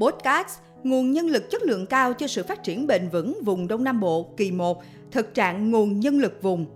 [0.00, 3.84] Podcast Nguồn nhân lực chất lượng cao cho sự phát triển bền vững vùng Đông
[3.84, 6.66] Nam Bộ kỳ 1, thực trạng nguồn nhân lực vùng.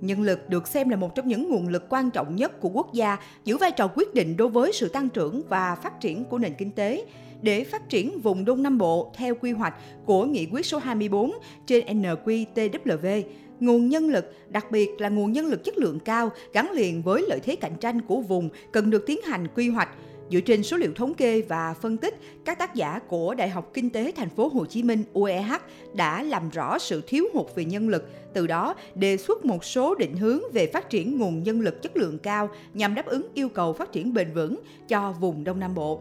[0.00, 2.92] Nhân lực được xem là một trong những nguồn lực quan trọng nhất của quốc
[2.92, 6.38] gia, giữ vai trò quyết định đối với sự tăng trưởng và phát triển của
[6.38, 7.04] nền kinh tế.
[7.42, 9.74] Để phát triển vùng Đông Nam Bộ theo quy hoạch
[10.06, 11.32] của Nghị quyết số 24
[11.66, 13.22] trên NQTW,
[13.60, 17.24] nguồn nhân lực, đặc biệt là nguồn nhân lực chất lượng cao gắn liền với
[17.28, 19.88] lợi thế cạnh tranh của vùng cần được tiến hành quy hoạch–
[20.30, 23.70] Dựa trên số liệu thống kê và phân tích, các tác giả của Đại học
[23.74, 25.52] Kinh tế Thành phố Hồ Chí Minh UEH
[25.94, 29.94] đã làm rõ sự thiếu hụt về nhân lực, từ đó đề xuất một số
[29.94, 33.48] định hướng về phát triển nguồn nhân lực chất lượng cao nhằm đáp ứng yêu
[33.48, 36.00] cầu phát triển bền vững cho vùng Đông Nam Bộ.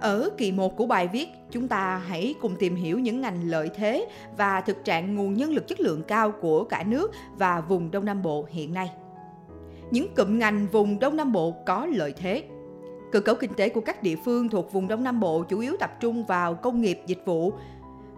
[0.00, 3.70] Ở kỳ 1 của bài viết, chúng ta hãy cùng tìm hiểu những ngành lợi
[3.74, 4.06] thế
[4.36, 8.04] và thực trạng nguồn nhân lực chất lượng cao của cả nước và vùng Đông
[8.04, 8.90] Nam Bộ hiện nay.
[9.90, 12.44] Những cụm ngành vùng Đông Nam Bộ có lợi thế
[13.12, 15.76] Cơ cấu kinh tế của các địa phương thuộc vùng Đông Nam Bộ chủ yếu
[15.80, 17.52] tập trung vào công nghiệp dịch vụ.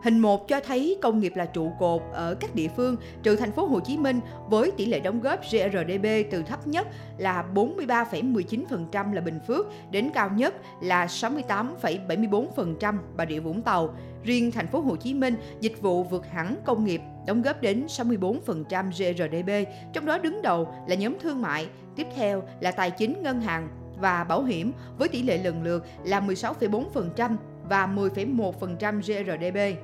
[0.02, 3.52] Hình 1 cho thấy công nghiệp là trụ cột ở các địa phương trừ thành
[3.52, 6.86] phố Hồ Chí Minh với tỷ lệ đóng góp GRDP từ thấp nhất
[7.18, 13.94] là 43,19% là Bình Phước đến cao nhất là 68,74% Bà Rịa Vũng Tàu.
[14.22, 17.86] Riêng thành phố Hồ Chí Minh, dịch vụ vượt hẳn công nghiệp đóng góp đến
[17.86, 23.22] 64% GRDP, trong đó đứng đầu là nhóm thương mại, tiếp theo là tài chính
[23.22, 23.68] ngân hàng
[24.02, 27.36] và bảo hiểm với tỷ lệ lần lượt là 16,4%
[27.68, 29.82] và 10,1% GRDP.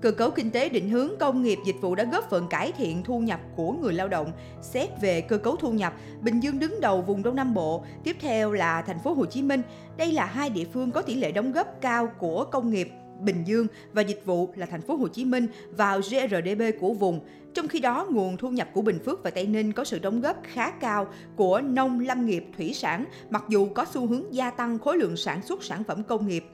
[0.00, 3.02] Cơ cấu kinh tế định hướng công nghiệp dịch vụ đã góp phần cải thiện
[3.02, 4.32] thu nhập của người lao động.
[4.62, 8.16] Xét về cơ cấu thu nhập, Bình Dương đứng đầu vùng Đông Nam Bộ, tiếp
[8.20, 9.62] theo là thành phố Hồ Chí Minh.
[9.96, 12.88] Đây là hai địa phương có tỷ lệ đóng góp cao của công nghiệp
[13.20, 17.20] Bình Dương và dịch vụ là thành phố Hồ Chí Minh vào GRDP của vùng.
[17.54, 20.20] Trong khi đó, nguồn thu nhập của Bình Phước và Tây Ninh có sự đóng
[20.20, 24.50] góp khá cao của nông lâm nghiệp thủy sản, mặc dù có xu hướng gia
[24.50, 26.44] tăng khối lượng sản xuất sản phẩm công nghiệp.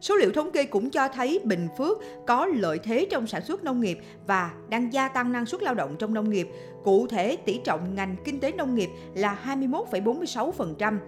[0.00, 3.64] Số liệu thống kê cũng cho thấy Bình Phước có lợi thế trong sản xuất
[3.64, 6.48] nông nghiệp và đang gia tăng năng suất lao động trong nông nghiệp.
[6.84, 10.98] Cụ thể, tỷ trọng ngành kinh tế nông nghiệp là 21,46%,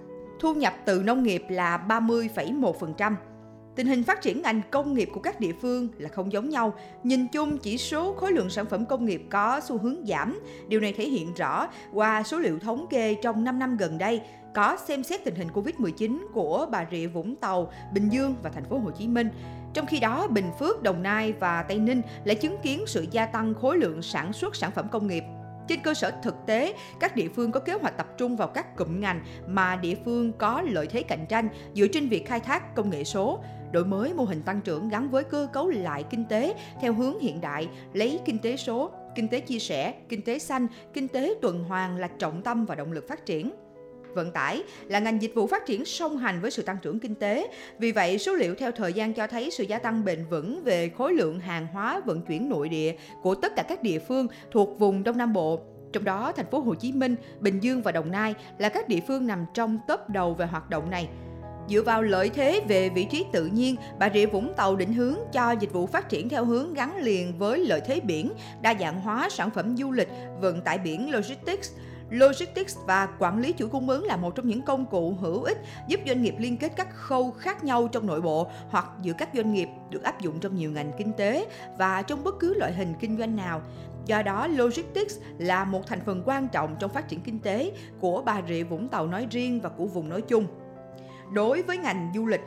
[0.40, 3.14] thu nhập từ nông nghiệp là 30,1%.
[3.80, 6.74] Tình hình phát triển ngành công nghiệp của các địa phương là không giống nhau.
[7.02, 10.40] Nhìn chung, chỉ số khối lượng sản phẩm công nghiệp có xu hướng giảm.
[10.68, 14.20] Điều này thể hiện rõ qua số liệu thống kê trong 5 năm gần đây
[14.54, 18.64] có xem xét tình hình Covid-19 của Bà Rịa Vũng Tàu, Bình Dương và thành
[18.64, 19.28] phố Hồ Chí Minh.
[19.74, 23.26] Trong khi đó, Bình Phước, Đồng Nai và Tây Ninh lại chứng kiến sự gia
[23.26, 25.24] tăng khối lượng sản xuất sản phẩm công nghiệp
[25.70, 28.76] trên cơ sở thực tế, các địa phương có kế hoạch tập trung vào các
[28.76, 32.74] cụm ngành mà địa phương có lợi thế cạnh tranh dựa trên việc khai thác
[32.74, 33.40] công nghệ số,
[33.72, 37.18] đổi mới mô hình tăng trưởng gắn với cơ cấu lại kinh tế theo hướng
[37.20, 41.34] hiện đại, lấy kinh tế số, kinh tế chia sẻ, kinh tế xanh, kinh tế
[41.42, 43.50] tuần hoàn là trọng tâm và động lực phát triển.
[44.14, 47.14] Vận tải là ngành dịch vụ phát triển song hành với sự tăng trưởng kinh
[47.14, 47.48] tế.
[47.78, 50.88] Vì vậy, số liệu theo thời gian cho thấy sự gia tăng bền vững về
[50.88, 54.78] khối lượng hàng hóa vận chuyển nội địa của tất cả các địa phương thuộc
[54.78, 55.60] vùng Đông Nam Bộ.
[55.92, 59.00] Trong đó, thành phố Hồ Chí Minh, Bình Dương và Đồng Nai là các địa
[59.08, 61.08] phương nằm trong top đầu về hoạt động này.
[61.68, 65.16] Dựa vào lợi thế về vị trí tự nhiên, Bà Rịa Vũng Tàu định hướng
[65.32, 68.32] cho dịch vụ phát triển theo hướng gắn liền với lợi thế biển,
[68.62, 70.08] đa dạng hóa sản phẩm du lịch,
[70.40, 71.70] vận tải biển logistics,
[72.10, 75.58] Logistics và quản lý chuỗi cung ứng là một trong những công cụ hữu ích
[75.88, 79.28] giúp doanh nghiệp liên kết các khâu khác nhau trong nội bộ hoặc giữa các
[79.34, 81.46] doanh nghiệp được áp dụng trong nhiều ngành kinh tế
[81.78, 83.62] và trong bất cứ loại hình kinh doanh nào.
[84.06, 88.22] Do đó, logistics là một thành phần quan trọng trong phát triển kinh tế của
[88.22, 90.46] Bà Rịa Vũng Tàu nói riêng và của vùng nói chung.
[91.32, 92.40] Đối với ngành du lịch,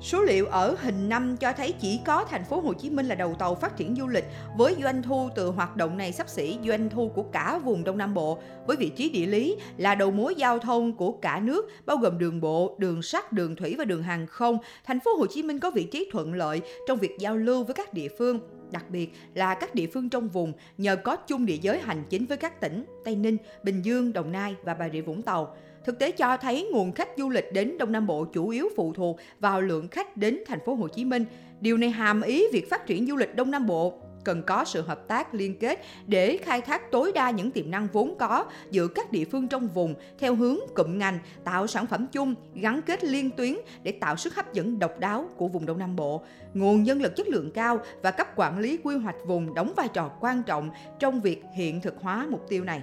[0.00, 3.14] Số liệu ở hình năm cho thấy chỉ có thành phố Hồ Chí Minh là
[3.14, 4.24] đầu tàu phát triển du lịch
[4.56, 7.98] với doanh thu từ hoạt động này sắp xỉ doanh thu của cả vùng Đông
[7.98, 11.70] Nam Bộ với vị trí địa lý là đầu mối giao thông của cả nước
[11.86, 14.58] bao gồm đường bộ, đường sắt, đường thủy và đường hàng không.
[14.84, 17.74] Thành phố Hồ Chí Minh có vị trí thuận lợi trong việc giao lưu với
[17.74, 18.40] các địa phương
[18.70, 22.26] đặc biệt là các địa phương trong vùng nhờ có chung địa giới hành chính
[22.26, 25.56] với các tỉnh Tây Ninh, Bình Dương, Đồng Nai và Bà Rịa Vũng Tàu.
[25.86, 28.92] Thực tế cho thấy nguồn khách du lịch đến Đông Nam Bộ chủ yếu phụ
[28.92, 31.24] thuộc vào lượng khách đến thành phố Hồ Chí Minh.
[31.60, 33.94] Điều này hàm ý việc phát triển du lịch Đông Nam Bộ
[34.24, 37.88] cần có sự hợp tác liên kết để khai thác tối đa những tiềm năng
[37.92, 42.06] vốn có giữa các địa phương trong vùng theo hướng cụm ngành, tạo sản phẩm
[42.12, 45.78] chung, gắn kết liên tuyến để tạo sức hấp dẫn độc đáo của vùng Đông
[45.78, 46.22] Nam Bộ.
[46.54, 49.88] Nguồn nhân lực chất lượng cao và cấp quản lý quy hoạch vùng đóng vai
[49.88, 52.82] trò quan trọng trong việc hiện thực hóa mục tiêu này.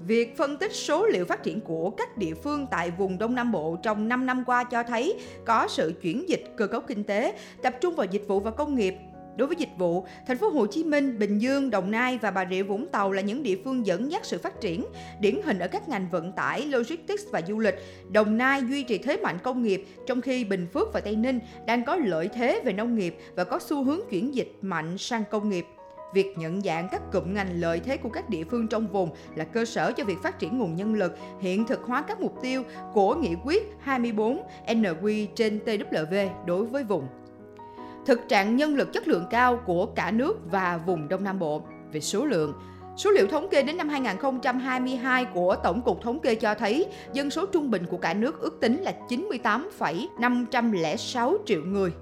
[0.00, 3.52] Việc phân tích số liệu phát triển của các địa phương tại vùng Đông Nam
[3.52, 5.14] Bộ trong 5 năm qua cho thấy
[5.44, 8.74] có sự chuyển dịch cơ cấu kinh tế, tập trung vào dịch vụ và công
[8.74, 8.94] nghiệp.
[9.36, 12.46] Đối với dịch vụ, thành phố Hồ Chí Minh, Bình Dương, Đồng Nai và Bà
[12.50, 14.84] Rịa Vũng Tàu là những địa phương dẫn dắt sự phát triển,
[15.20, 17.74] điển hình ở các ngành vận tải, logistics và du lịch.
[18.10, 21.40] Đồng Nai duy trì thế mạnh công nghiệp, trong khi Bình Phước và Tây Ninh
[21.66, 25.24] đang có lợi thế về nông nghiệp và có xu hướng chuyển dịch mạnh sang
[25.30, 25.64] công nghiệp.
[26.14, 29.44] Việc nhận dạng các cụm ngành lợi thế của các địa phương trong vùng là
[29.44, 32.62] cơ sở cho việc phát triển nguồn nhân lực, hiện thực hóa các mục tiêu
[32.92, 37.06] của nghị quyết 24 NQ trên TWV đối với vùng
[38.06, 41.62] thực trạng nhân lực chất lượng cao của cả nước và vùng Đông Nam Bộ.
[41.92, 42.54] Về số lượng,
[42.96, 47.30] Số liệu thống kê đến năm 2022 của Tổng cục Thống kê cho thấy dân
[47.30, 51.92] số trung bình của cả nước ước tính là 98,506 triệu người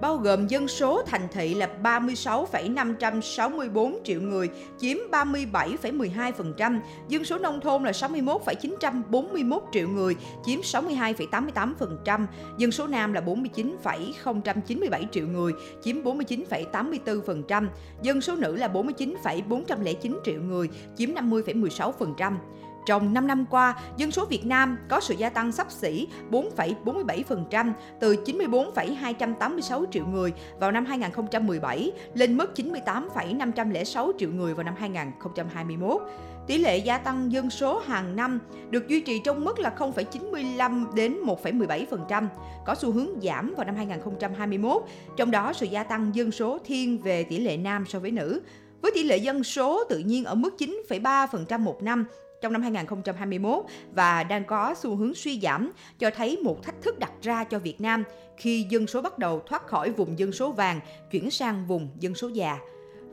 [0.00, 7.60] bao gồm dân số thành thị là 36,564 triệu người, chiếm 37,12%, dân số nông
[7.60, 12.26] thôn là 61,941 triệu người, chiếm 62,88%,
[12.58, 15.52] dân số nam là 49,097 triệu người,
[15.82, 17.66] chiếm 49,84%,
[18.02, 22.36] dân số nữ là 49,409 triệu người, chiếm 50,16%.
[22.86, 27.72] Trong 5 năm qua, dân số Việt Nam có sự gia tăng sắp xỉ 4,47%
[28.00, 36.02] từ 94,286 triệu người vào năm 2017 lên mức 98,506 triệu người vào năm 2021.
[36.46, 38.40] Tỷ lệ gia tăng dân số hàng năm
[38.70, 42.26] được duy trì trong mức là 0,95 đến 1,17%,
[42.66, 44.82] có xu hướng giảm vào năm 2021,
[45.16, 48.40] trong đó sự gia tăng dân số thiên về tỷ lệ nam so với nữ,
[48.82, 52.04] với tỷ lệ dân số tự nhiên ở mức 9,3% một năm
[52.44, 53.64] trong năm 2021
[53.94, 57.58] và đang có xu hướng suy giảm, cho thấy một thách thức đặt ra cho
[57.58, 58.04] Việt Nam
[58.36, 60.80] khi dân số bắt đầu thoát khỏi vùng dân số vàng,
[61.10, 62.58] chuyển sang vùng dân số già.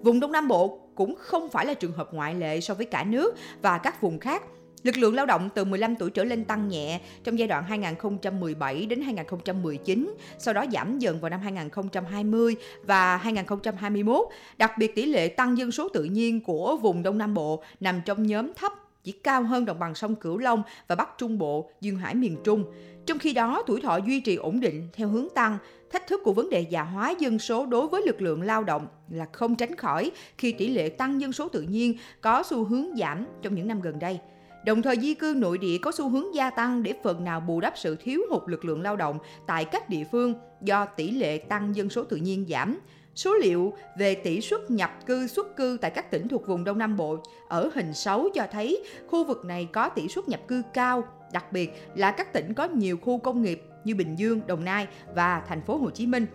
[0.01, 3.03] Vùng Đông Nam Bộ cũng không phải là trường hợp ngoại lệ so với cả
[3.03, 4.43] nước và các vùng khác.
[4.83, 8.85] Lực lượng lao động từ 15 tuổi trở lên tăng nhẹ trong giai đoạn 2017
[8.85, 14.25] đến 2019, sau đó giảm dần vào năm 2020 và 2021.
[14.57, 18.01] Đặc biệt tỷ lệ tăng dân số tự nhiên của vùng Đông Nam Bộ nằm
[18.05, 18.71] trong nhóm thấp
[19.03, 22.37] chỉ cao hơn đồng bằng sông Cửu Long và Bắc Trung Bộ, duyên hải miền
[22.43, 22.65] Trung.
[23.05, 25.57] Trong khi đó, tuổi thọ duy trì ổn định theo hướng tăng,
[25.91, 28.87] thách thức của vấn đề già hóa dân số đối với lực lượng lao động
[29.09, 32.97] là không tránh khỏi khi tỷ lệ tăng dân số tự nhiên có xu hướng
[32.97, 34.19] giảm trong những năm gần đây.
[34.65, 37.59] Đồng thời di cư nội địa có xu hướng gia tăng để phần nào bù
[37.59, 41.37] đắp sự thiếu hụt lực lượng lao động tại các địa phương do tỷ lệ
[41.37, 42.79] tăng dân số tự nhiên giảm.
[43.15, 46.77] Số liệu về tỷ suất nhập cư xuất cư tại các tỉnh thuộc vùng Đông
[46.77, 47.17] Nam Bộ
[47.47, 51.03] ở hình 6 cho thấy khu vực này có tỷ suất nhập cư cao,
[51.33, 54.87] đặc biệt là các tỉnh có nhiều khu công nghiệp như Bình Dương, Đồng Nai
[55.15, 56.25] và thành phố Hồ Chí Minh.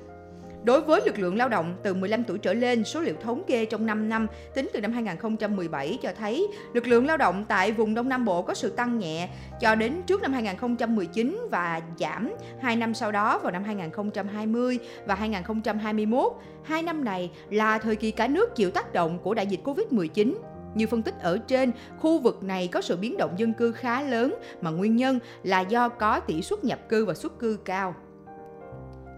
[0.66, 3.64] Đối với lực lượng lao động từ 15 tuổi trở lên, số liệu thống kê
[3.64, 7.94] trong 5 năm tính từ năm 2017 cho thấy lực lượng lao động tại vùng
[7.94, 9.28] Đông Nam Bộ có sự tăng nhẹ
[9.60, 15.14] cho đến trước năm 2019 và giảm 2 năm sau đó vào năm 2020 và
[15.14, 16.32] 2021.
[16.62, 20.34] Hai năm này là thời kỳ cả nước chịu tác động của đại dịch Covid-19
[20.74, 24.02] như phân tích ở trên, khu vực này có sự biến động dân cư khá
[24.02, 27.94] lớn mà nguyên nhân là do có tỷ suất nhập cư và xuất cư cao.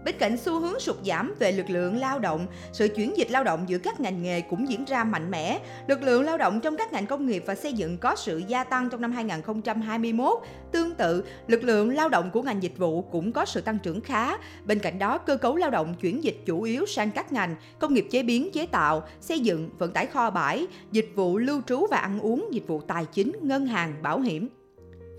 [0.05, 3.43] Bên cạnh xu hướng sụt giảm về lực lượng lao động, sự chuyển dịch lao
[3.43, 5.59] động giữa các ngành nghề cũng diễn ra mạnh mẽ.
[5.87, 8.63] Lực lượng lao động trong các ngành công nghiệp và xây dựng có sự gia
[8.63, 10.39] tăng trong năm 2021.
[10.71, 14.01] Tương tự, lực lượng lao động của ngành dịch vụ cũng có sự tăng trưởng
[14.01, 14.37] khá.
[14.65, 17.93] Bên cạnh đó, cơ cấu lao động chuyển dịch chủ yếu sang các ngành công
[17.93, 21.87] nghiệp chế biến, chế tạo, xây dựng, vận tải kho bãi, dịch vụ lưu trú
[21.91, 24.49] và ăn uống, dịch vụ tài chính, ngân hàng, bảo hiểm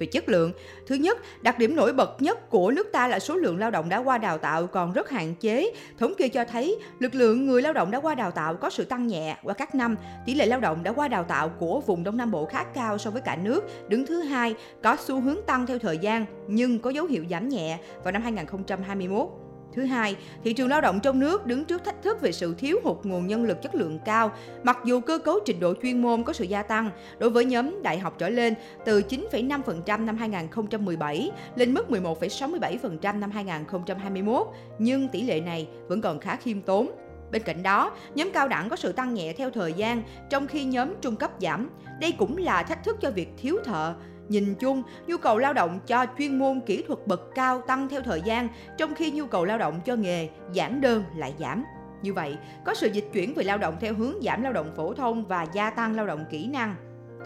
[0.00, 0.52] về chất lượng.
[0.86, 3.88] Thứ nhất, đặc điểm nổi bật nhất của nước ta là số lượng lao động
[3.88, 5.72] đã qua đào tạo còn rất hạn chế.
[5.98, 8.84] Thống kê cho thấy lực lượng người lao động đã qua đào tạo có sự
[8.84, 9.96] tăng nhẹ qua các năm.
[10.26, 12.98] Tỷ lệ lao động đã qua đào tạo của vùng Đông Nam Bộ khá cao
[12.98, 16.78] so với cả nước, đứng thứ hai, có xu hướng tăng theo thời gian nhưng
[16.78, 19.49] có dấu hiệu giảm nhẹ vào năm 2021.
[19.74, 22.78] Thứ hai, thị trường lao động trong nước đứng trước thách thức về sự thiếu
[22.84, 26.22] hụt nguồn nhân lực chất lượng cao, mặc dù cơ cấu trình độ chuyên môn
[26.22, 31.30] có sự gia tăng đối với nhóm đại học trở lên từ 9,5% năm 2017
[31.56, 34.46] lên mức 11,67% năm 2021,
[34.78, 36.90] nhưng tỷ lệ này vẫn còn khá khiêm tốn.
[37.32, 40.64] Bên cạnh đó, nhóm cao đẳng có sự tăng nhẹ theo thời gian, trong khi
[40.64, 41.70] nhóm trung cấp giảm.
[42.00, 43.94] Đây cũng là thách thức cho việc thiếu thợ,
[44.30, 48.00] Nhìn chung, nhu cầu lao động cho chuyên môn kỹ thuật bậc cao tăng theo
[48.00, 51.64] thời gian, trong khi nhu cầu lao động cho nghề giản đơn lại giảm.
[52.02, 54.94] Như vậy, có sự dịch chuyển về lao động theo hướng giảm lao động phổ
[54.94, 56.74] thông và gia tăng lao động kỹ năng.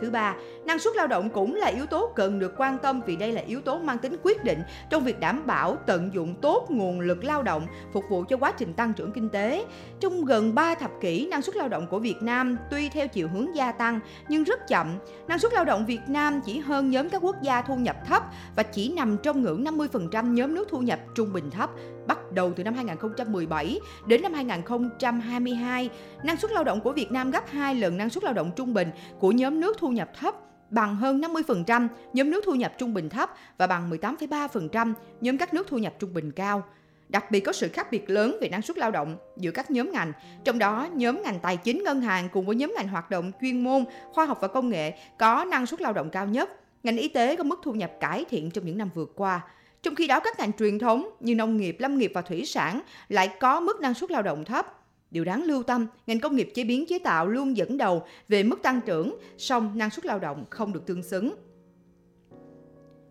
[0.00, 3.16] Thứ ba, năng suất lao động cũng là yếu tố cần được quan tâm vì
[3.16, 6.66] đây là yếu tố mang tính quyết định trong việc đảm bảo tận dụng tốt
[6.68, 9.64] nguồn lực lao động phục vụ cho quá trình tăng trưởng kinh tế.
[10.00, 13.28] Trong gần 3 thập kỷ, năng suất lao động của Việt Nam tuy theo chiều
[13.28, 14.98] hướng gia tăng nhưng rất chậm.
[15.28, 18.22] Năng suất lao động Việt Nam chỉ hơn nhóm các quốc gia thu nhập thấp
[18.56, 21.70] và chỉ nằm trong ngưỡng 50% nhóm nước thu nhập trung bình thấp
[22.06, 25.90] bắt đầu từ năm 2017 đến năm 2022,
[26.24, 28.74] năng suất lao động của Việt Nam gấp 2 lần năng suất lao động trung
[28.74, 30.34] bình của nhóm nước thu nhập thấp
[30.70, 35.54] bằng hơn 50% nhóm nước thu nhập trung bình thấp và bằng 18,3% nhóm các
[35.54, 36.62] nước thu nhập trung bình cao.
[37.08, 39.92] Đặc biệt có sự khác biệt lớn về năng suất lao động giữa các nhóm
[39.92, 40.12] ngành,
[40.44, 43.64] trong đó nhóm ngành tài chính ngân hàng cùng với nhóm ngành hoạt động chuyên
[43.64, 46.50] môn, khoa học và công nghệ có năng suất lao động cao nhất.
[46.82, 49.40] Ngành y tế có mức thu nhập cải thiện trong những năm vừa qua.
[49.84, 52.80] Trong khi đó các ngành truyền thống như nông nghiệp, lâm nghiệp và thủy sản
[53.08, 54.66] lại có mức năng suất lao động thấp.
[55.10, 58.42] Điều đáng lưu tâm, ngành công nghiệp chế biến chế tạo luôn dẫn đầu về
[58.42, 61.34] mức tăng trưởng, song năng suất lao động không được tương xứng.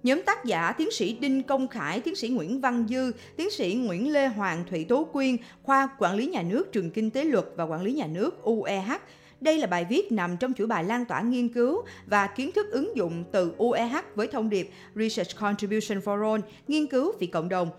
[0.03, 3.73] Nhóm tác giả tiến sĩ Đinh Công Khải, tiến sĩ Nguyễn Văn Dư, tiến sĩ
[3.73, 7.45] Nguyễn Lê Hoàng, Thụy Tố Quyên, khoa Quản lý Nhà nước, Trường Kinh tế Luật
[7.55, 9.01] và Quản lý Nhà nước UEH.
[9.43, 12.71] Đây là bài viết nằm trong chuỗi bài lan tỏa nghiên cứu và kiến thức
[12.71, 17.49] ứng dụng từ UEH với thông điệp Research Contribution for All, nghiên cứu vì cộng
[17.49, 17.69] đồng.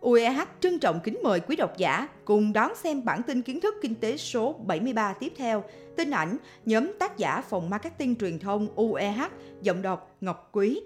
[0.00, 3.74] UEH trân trọng kính mời quý độc giả cùng đón xem bản tin kiến thức
[3.82, 5.64] kinh tế số 73 tiếp theo.
[5.96, 9.20] Tin ảnh, nhóm tác giả phòng marketing truyền thông UEH,
[9.62, 10.80] giọng đọc Ngọc Quý.